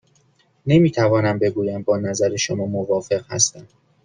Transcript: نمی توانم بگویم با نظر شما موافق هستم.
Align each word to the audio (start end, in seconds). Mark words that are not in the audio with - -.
نمی 0.65 0.91
توانم 0.91 1.39
بگویم 1.39 1.83
با 1.83 1.97
نظر 1.97 2.35
شما 2.35 2.65
موافق 2.65 3.23
هستم. 3.31 3.67